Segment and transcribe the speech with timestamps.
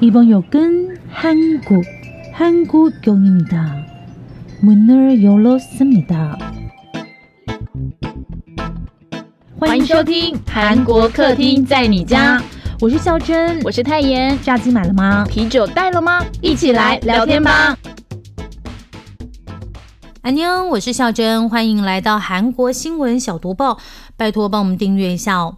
[0.00, 1.84] 이번 역은 한국,
[2.32, 3.86] 한국역입니다.
[4.62, 6.38] 문을 열었습니다.
[9.58, 12.42] 欢迎收听韩国客厅在你家，
[12.80, 14.38] 我是孝珍，我是泰妍。
[14.42, 15.24] 炸鸡买了吗？
[15.28, 16.24] 啤酒带了吗？
[16.40, 17.76] 一起来聊天吧。
[20.22, 23.78] 安妞，我是孝珍，欢迎来到韩国新闻小读报，
[24.16, 25.56] 拜托帮我们订阅一下哦。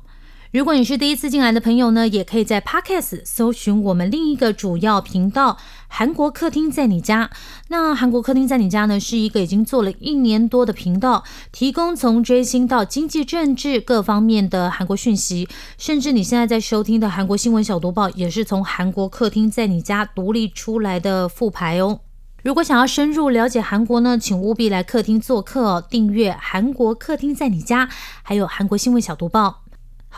[0.58, 7.30] 如果你是第一次进来的朋友呢，也可以在 Podcast 搜寻我们另一个主要频道“韩国客厅在你家”。
[7.70, 15.48] 那“韩国客厅在你家”呢，是一个已经做了一年多的频道，提供从追星到经济、政治各方面的韩国讯息。
[15.78, 22.00] 甚至你现在在收听的韩国新闻小读报，也是从“韩国客厅在你家”独立出来的副牌哦。
[22.42, 27.88] 如果想要深入了解韩国呢，请务必来客厅做客，订阅“韩国客厅在你家”，
[28.24, 29.67] 还有韩国新闻小读报。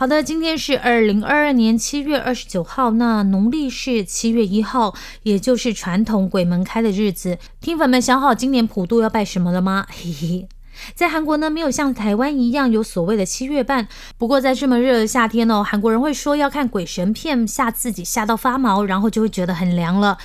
[0.00, 7.36] 好的，今天是二零二二年七月二十九号，那农历是七月一号，也就是传统鬼门开的日子。
[7.60, 9.86] 听粉们想好今年普渡要拜什么了吗？
[9.92, 10.48] 嘿嘿，
[10.94, 13.86] 在韩国呢，没有像台湾一样有所谓的七月半。
[14.16, 20.16] 不过在这么热的夏天哦，韩国人会说要看鬼神片，吓自己吓到发毛，然后就会觉得很凉了。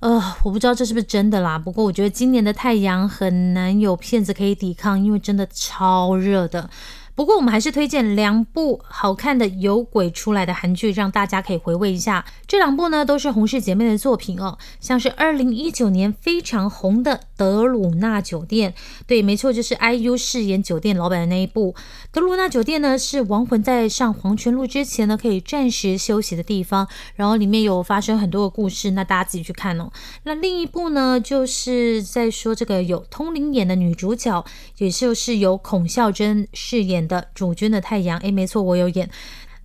[0.00, 1.58] 呃，我不知道这是不是真的啦。
[1.58, 6.68] 不过我觉得今年的太阳很难有骗子可以抵抗，因为真的超热的。
[7.14, 12.24] 不过，我们还是推荐两部好看的有鬼出来的韩剧，让大家可以回味一下。
[12.46, 18.70] 这两部呢，都是洪氏姐妹的作品哦，像是二零一九年非常红的《德鲁纳酒店》。
[19.06, 21.74] 对，没错，就是 IU 饰演酒店老板的那一部。
[22.12, 26.86] 德鲁纳酒店呢，是亡魂在上黄泉路之前呢，可以暂时休息的地方。
[27.16, 29.90] 然后里面有发生很多的故事，那大家自己去看哦。
[30.22, 34.44] 那另一部呢，就是在说这个有通灵眼的女主角，
[34.78, 36.92] 也就是由孔孝真饰演。
[37.02, 39.10] 的主君的太阳，诶，没错，我有演。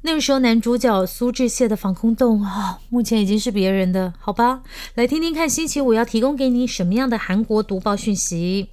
[0.02, 4.62] 那个时候男主角苏志燮的防空洞啊，目前已经是别人的，好吧？
[4.94, 8.70] 来听听看，星期五要提供给你什么样的韩国读报讯息？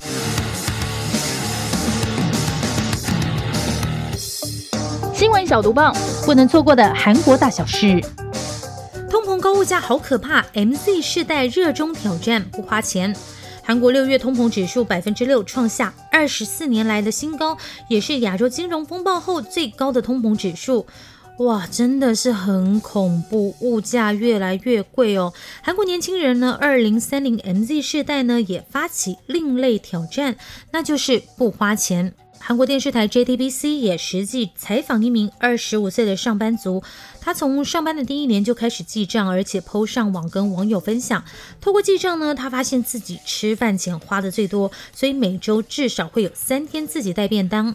[5.13, 5.93] 新闻小读报，
[6.25, 8.01] 不能错过的韩国大小事。
[9.11, 13.17] 通膨高物价好可怕，MZ 世代热衷挑战不花钱。
[13.67, 17.57] 韩国六月通膨指数百分之六，创下二十四年来的新高，
[17.89, 20.87] 也是亚洲金融风暴后最高的通膨指数。
[21.39, 25.33] 哇，真的是很恐怖，物价越来越贵哦。
[25.63, 30.37] 韩国年轻人呢，二零三零 MZ 世代呢，也发起另类挑战，
[30.71, 32.13] 那就是不花钱。
[32.47, 36.83] 韩国电视台 JTBC 也实际采访一名二十五岁的上班族，
[37.19, 41.25] 他从上班的第一年就开始记账，而且 PO 上网跟网友分享。
[41.59, 47.75] 透过记账呢，他发现自己吃饭钱花的最多，所以每周至少会有三天自己带便当。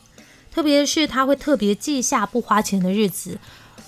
[0.52, 3.40] 特别是他会特别记下不花钱的日子。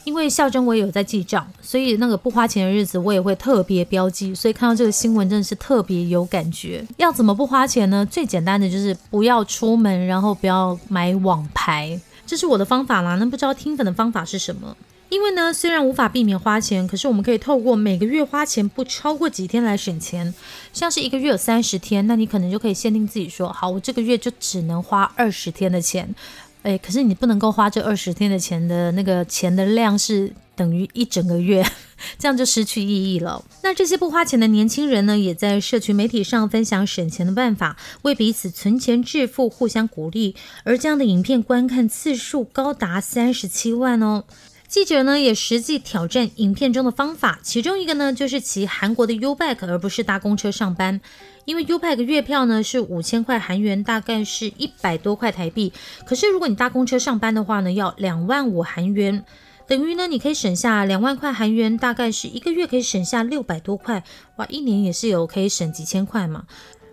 [0.03, 4.33] 因为孝珍我也有在记账，所以那个不花钱的日子我也会特别标记。
[4.33, 6.85] 所以看到这个新闻真的是特别有感觉。
[6.97, 8.05] 要怎么不花钱呢？
[8.05, 13.15] 最简单的就是不要出门，然后不要买网牌，这是我的方法啦。
[13.15, 14.75] 那不知道听粉的方法是什么？
[15.09, 20.33] 因为呢，虽然无法避免花钱，可是我们可以透过每个月花钱不超过几天来省钱。
[20.71, 26.15] 像是一个月有三十天，那你可能就可以限定自己说，好，我这个月就只能花二十天的钱。
[26.63, 31.65] 哎，可是你不能够花这二十天的钱的那个钱的量是等于一整个月，
[32.19, 33.43] 这样就失去意义了。
[33.63, 40.35] 那这些不花钱的年轻人呢，也在社群媒体上分享省钱的办法，为彼此存钱致富，互相鼓励。
[40.63, 44.25] 而这样的影片观看次数高达三十七万哦。
[44.71, 51.01] 记者呢也实际挑战影片中的方法，其中一个呢就是骑韩国的 U bike，而不是搭公车上班。
[51.43, 55.73] 因为 U bike 月票呢是五千块韩元，大概是一百多块台币。
[56.05, 59.25] 可是如果你搭公车上班的话呢，要两万五韩元，
[59.67, 64.01] 等于呢你可以省下两万块韩元，大概是一个月可以省下六百多块。
[64.37, 66.45] 哇，一年也是有可以省几千块嘛。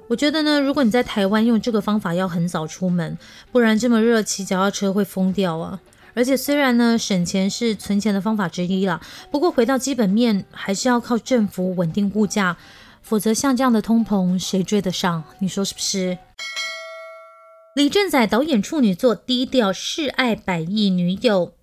[0.09, 3.17] 我觉得呢，如果你在台湾用这个方法，要很早出门，
[3.53, 5.79] 不然这么热骑脚踏车会疯掉啊。
[6.15, 9.01] 而且虽然呢，省钱是存钱的方法之一了，
[9.31, 12.57] 不过回到基本面，还是要靠政府稳定物价，
[13.03, 15.25] 否则像这样的通膨，谁追得上？
[15.39, 16.19] 你说是不是？
[17.75, 21.58] 李正宰导演处女作低调示爱百亿女友。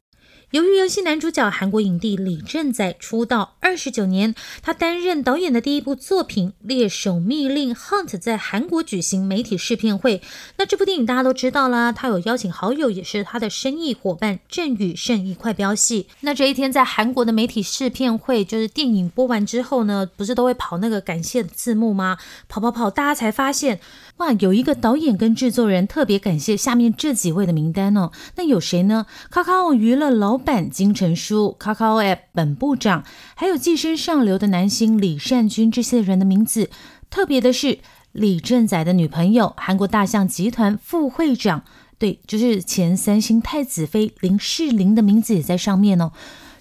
[0.51, 10.21] 由于游戏男主角韩国影帝李正宰出道二十九年，他担任导演的第一部作品《猎手密令》Hunt 在韩国举行媒体试片会。
[10.57, 16.07] 那这部电影大家都知道啦，他有邀请好友，也是他的生意伙伴郑宇胜一块飙戏。
[16.21, 22.17] 那这一天在韩国的媒体试片会，就是电影播完之后呢，不是都会跑那个感谢字幕吗？
[22.47, 23.79] 跑跑跑，大家才发现
[24.17, 28.11] 哇，有一个导演跟制作人特别感谢下面这几位的名单哦。
[28.37, 33.03] 那有谁呢？Kakao 娱乐老板金城书，Kakao App 本部长，
[33.35, 36.69] 还有寄生上流的男星李善均这些人的名字。
[37.09, 37.79] 特别的是，
[38.13, 41.65] 李正宰的女朋友，韩国大象集团副会长，
[41.97, 46.13] 对，就是前三星太子妃林世玲的名字也在上面哦。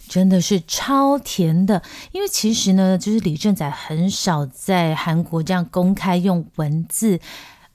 [0.09, 7.19] 真的是超甜的，因为其实呢，就是李正宰很少在韩国这样公开用文字，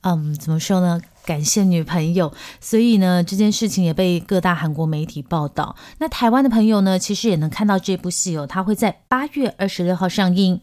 [0.01, 1.01] 嗯，怎么说呢？
[1.25, 5.75] 感谢女朋友，所以呢，这件事情也被各大韩国媒体报道。
[5.99, 10.61] 那台湾的朋友呢，其实也能看到这部戏哦，它会在八月二十六号上映。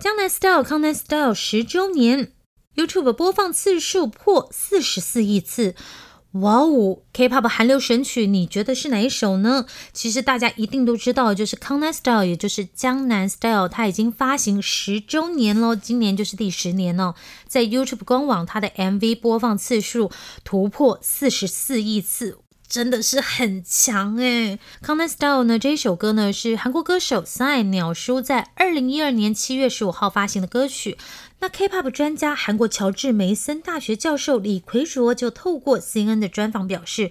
[0.00, 2.32] 江南 Style 康南 Style 十周年
[2.74, 5.74] ，YouTube 播放次数破四十四亿次。
[6.34, 9.66] 哇哦，K-pop 韩流神曲，你觉得是哪一首呢？
[9.92, 17.16] 其实大家一定都知道，就是《康南 Style》，也就是《江南 Style》，它已经发行十周年了，今年就是第十年了。
[17.48, 20.12] 在 YouTube 官网，它的 MV 播放次数
[20.44, 22.38] 突破四十四亿次。
[22.70, 25.58] 真的是很强诶 c o m e n Style 呢？
[25.58, 30.96] 这一首歌呢是韩国歌手 Sign 鸟叔在二零一二年七月十五号发行的歌曲。
[31.40, 37.10] 那 K-pop 专家韩国乔治梅森大学教授李奎卓就透过 CNN 的专访表示。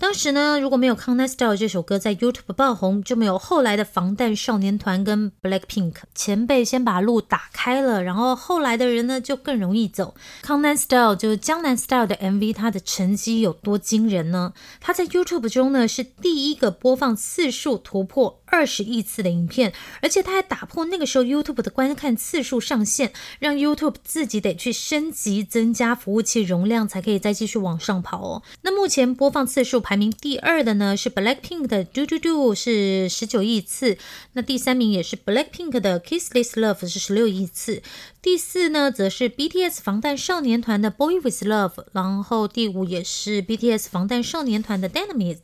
[0.00, 10.14] 当时呢，如果没有《c o n n e Style》这首歌在 YouTube 爆红，就没有后来的防弹少年团跟 Blackpink 前辈先把路打开了，然后后来的人呢就更容易走。
[10.46, 14.52] 《c o n n e Style》就是江南 Style 的 MV，它的成绩有多惊人呢？
[14.80, 19.72] 它在 YouTube 中呢是第一个播放次数突破二十亿次的影片，
[20.02, 28.42] 而且它还打破那个时候 YouTube 的观看次数上限，让 YouTube 自己得去升级增加服务器容量，才可以再继续往上跑哦。
[28.62, 29.78] 那目前播放次数。
[29.88, 33.96] 排名第二的呢是 Blackpink 的 Do Do Do 是十九亿次，
[34.32, 37.82] 那第三名也是 Blackpink 的 Kiss This Love 是十六亿次，
[38.20, 45.38] 第四呢则是 BTS 防弹少年团的 Boy With Love，然后第五也是 BTS 防弹少年团的 Dynamite。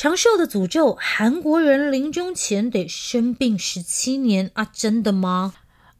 [0.00, 5.52] 长寿的诅咒，韩国人临终前得生病十七年啊，真的吗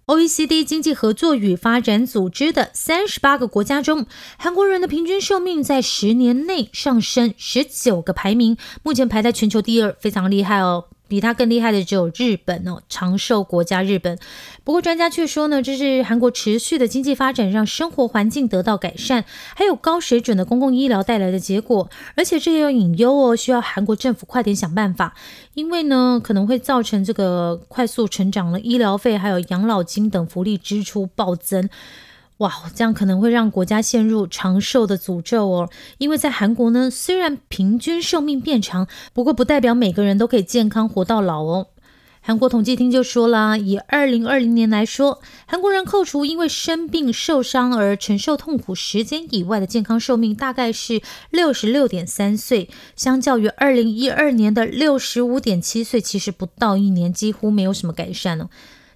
[0.07, 4.07] ？OECD 经济合作与发展组织的三十八个国家中，
[4.39, 10.87] 韩国人的平均寿命在十年内上升十九个排名，目前排在全球第二，非常厉害哦。
[11.11, 14.17] 比它更厉害的只有日本哦，长寿国家日本。
[14.63, 19.25] 不过专家却说呢，这是韩国持续的经济发展让生活环境得到改善，
[19.57, 21.91] 还有高水准的公共医疗带来的结果。
[22.15, 25.15] 而且这也有隐忧哦，需要韩国政府快点想办法，
[25.55, 31.69] 因为呢可能会造成这个快速成长的医疗费还有养老金等福利支出暴增。
[32.41, 35.71] 哇，这样可能会让国家陷入长寿的诅咒哦。
[35.99, 41.67] 因为在韩国呢，虽然平均寿命变长，不过不代表每个人都可以健康活到老哦。
[42.23, 58.49] 韩国统计厅就说啦，以二零二零年来说，韩国人扣除因为生病受伤而承受痛苦时间以外的健康寿命，大概是六十六点三岁，相较于二零一二年的六十五点七岁，其实不到一年，几乎没有什么改善了。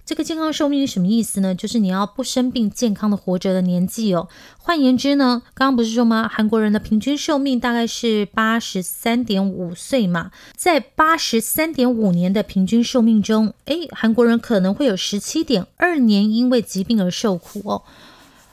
[0.05, 1.55] 这个健康寿命是什么意思呢？
[1.55, 4.27] 就是你要不生病、健康的活着的年纪哦。
[4.59, 6.29] 换言之呢，刚刚不是说吗？
[6.31, 17.81] 韩国人的平均寿命大概是八十三点五岁嘛，在八十三点五年的平均寿命中，诶，韩国人可能会有十七点二年因为疾病而受苦哦。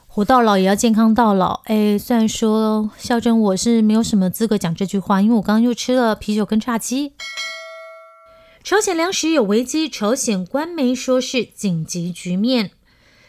[0.06, 7.12] 活到老也要健康到老，诶，虽然说孝珍我是没有什么资格讲这句话，因为我刚刚又吃了啤酒跟炸鸡。
[8.72, 12.70] 朝鲜粮食有危机，朝鲜官媒说是紧急局面。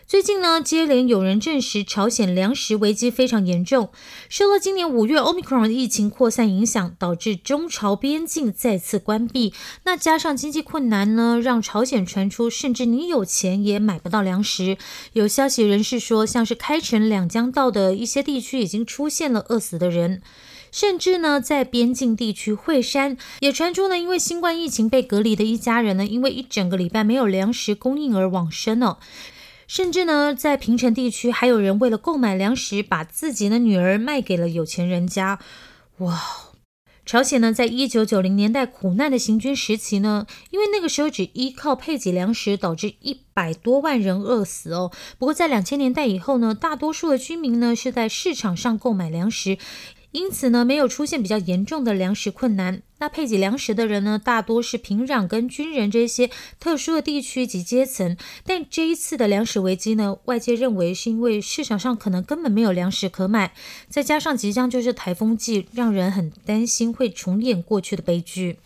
[0.08, 3.90] 最近呢，接连有人证实朝鲜粮食危机非常严重。
[4.30, 9.54] 受到今年五月 Omicron 疫情扩散影响，导致中朝边境再次关闭。
[9.84, 14.78] 那加上经济困难呢，让朝鲜传出甚至你有钱也买不到粮食。
[15.12, 20.22] 有消息人士说，像是开城两江道的一些地区已经出现了饿死的人。
[20.74, 28.98] 甚至呢，在边境地区惠山也传出呢，因为新冠疫情被隔离的一家人呢，因为一整个礼拜没有粮食供应而往生了。
[29.68, 35.38] 甚至呢，在平城地区还有人为了购买粮食，把自己的女儿卖给了有钱人家。
[36.00, 36.20] 哇！
[37.06, 44.92] 朝鲜呢，在一九九零年代苦难的行军时期呢，因为那个时候只依靠配给粮食，导致一百多万人饿死哦。
[45.20, 49.58] 不过在两千年代以后呢，大多数的居民呢是在市场上购买粮食。
[50.14, 52.84] 因此呢，没有出现比较严重的粮食困难。
[53.00, 56.30] 那配给粮食的人呢，大多是平壤跟军人这些
[56.60, 58.16] 特殊的地区及阶层。
[58.46, 63.54] 但这一次的粮食危机呢，外界认为是因为市场上可能根本没有粮食可买，
[63.90, 68.60] 再加上即将就是台风季，让人很担心会重演过去的悲剧。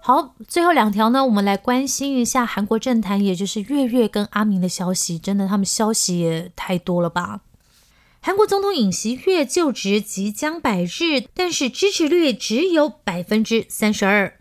[0.00, 5.18] 好，最后两条呢，我们来关心一下韩国政坛，也就是月月跟阿明的消息。
[5.18, 7.40] 真的，他们消息也太多了吧？
[8.26, 14.40] 韩国总统尹锡悦就职即将百日，但是支持率只有百分之三十二。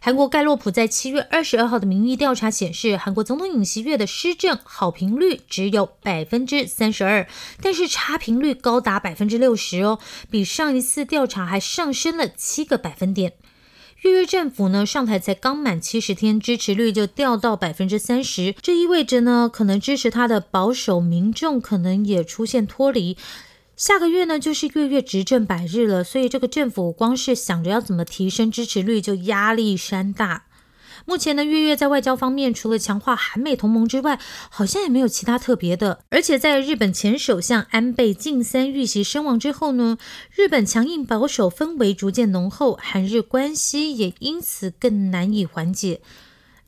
[0.00, 7.28] 韩国盖洛普在七月二十二号的民意调查显示，韩国总统尹锡悦的施政好评率只有百分之三十二，
[7.62, 13.34] 但是差评率高达百分之六十哦，比上一次调查还上升了七个百分点。
[14.02, 23.18] 月月政府呢上台才刚满七十天，支持率就掉到百分之三十，这意味着呢，可能支持他的保守民众可能也出现脱离。
[23.76, 30.46] 下个月呢就是月月执政百日了，所以这个政府光是想着要怎么提升支持率，就压力山大。
[31.06, 36.04] 目前呢，月月在外交方面，除了强化韩美同盟之外，好像也没有其他特别的。
[36.10, 39.98] 而且在日本前首相安倍晋三遇袭身亡之后呢，
[40.34, 46.00] 日本强硬保守氛围逐渐浓厚，韩日关系也因此更难以缓解。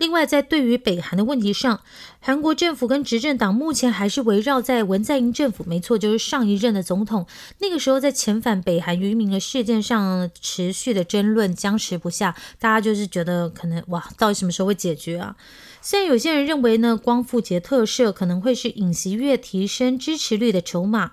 [0.02, 1.80] 另外，在对于北韩的问题上，
[2.18, 7.24] 韩国政府跟执政党目前还是围绕在文在寅政府，没错，就是上一任的总统。
[7.60, 12.34] 那个时候在遣返北韩渔民的事件上持续的争论，僵持不下。
[12.58, 15.36] 大家就是觉得可能哇，到底什么时候会解决啊？
[15.80, 21.12] 虽然有些人认为呢，光复节特赦可能会是尹锡悦提升支持率的筹码。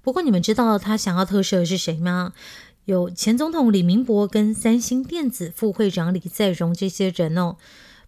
[0.00, 2.32] 不过，你们知道他想要特赦的是谁吗？
[2.84, 7.56] 有前总统李明博跟三星电子副会长李在镕这些人哦。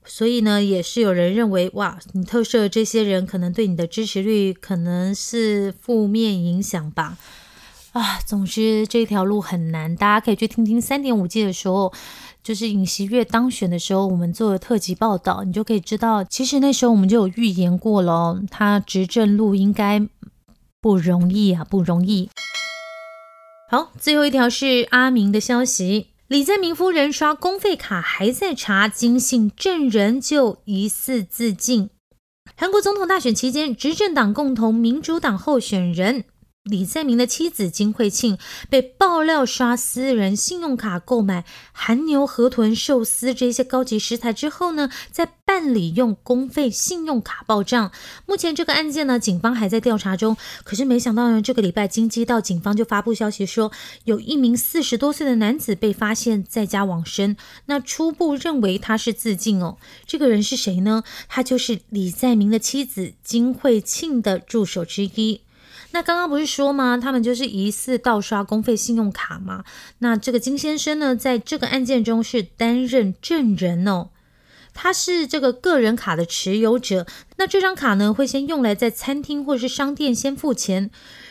[0.05, 7.17] 所以呢，也是有人认为，哇，你特赦这些人，可能对你的支持率可能是负面影响吧。
[7.93, 11.93] 啊，总之这条路很难，大家可以去听听三点五 G 的时候，
[12.43, 20.07] 就是尹锡悦当选的时候，我们做的特辑报道，你就可以知道，其实那时候我们就有预言过了，他执政路应该
[20.81, 22.31] 不容易啊，不容易。
[23.69, 26.10] 好，最后一条是阿明的消息。
[26.31, 31.91] 李在明夫人刷公费卡还在查，金信证人就疑似自尽。
[32.57, 36.23] 韩国总统大选期间，执政党共同民主党候选人。
[36.65, 38.37] 李在明的妻子金惠庆
[38.69, 47.91] 被爆料刷私人信用卡购买韩牛、河豚、寿司这些高级食材之后呢，在办理用公费信用卡报账。
[48.27, 50.37] 目前这个案件呢，警方还在调查中。
[50.63, 53.73] 可是没想到呢，这个礼拜金鸡到警方就发布消息说，
[54.05, 57.37] 有一名四十多岁的男子被发现在家往生。
[57.67, 59.79] 那初步认为他是自尽哦。
[60.05, 61.05] 这个人是谁呢？
[61.27, 65.41] 他就是李在明的妻子金惠庆的助手之一。
[65.93, 66.97] 那刚刚不是说吗？
[66.97, 69.65] 他们就是疑似盗刷公费信用卡吗？
[69.99, 74.11] 那这个金先生呢，在这个案件中是担任证人哦，
[74.73, 77.07] 他是这个个人卡的持有者。
[77.41, 80.91] 那这张卡呢，会先用来在餐厅或是商店先付钱。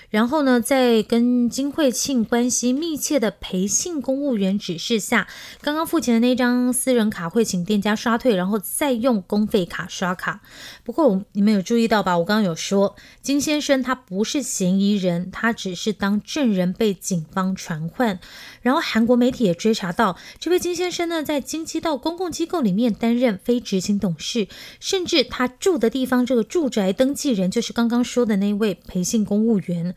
[0.09, 5.27] 然后呢，在跟金惠庆关系密切的培训公务员指示下，
[5.61, 10.41] 刚刚付钱的那张私人卡会请店家刷退，然后再用公费卡刷卡。
[10.83, 12.17] 不过，你们有注意到吧？
[12.17, 18.19] 我刚刚有说，金先生他不是嫌疑人，他只是当证人被警方传唤。
[18.63, 24.47] 然后韩国媒体也追查到，这位金先生呢，在京畿道公共机构里面担任非执行董事，
[24.79, 29.93] 甚至他住的地地方这个住宅登记人就是刚刚说的那位培训公务员。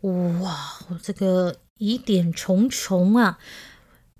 [0.00, 3.36] 哇，这个疑点重重啊！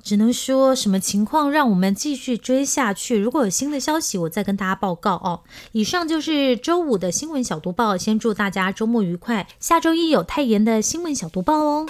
[0.03, 3.17] 只能说什么情况，让我们继续追下去。
[3.17, 5.41] 如果有新的消息，我再跟大家报告哦。
[5.73, 11.87] 以上就是周五的新闻小读报，先祝大家周末愉快，下周一有泰妍的新闻小读报哦。